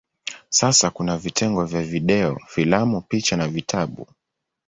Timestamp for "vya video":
1.65-2.39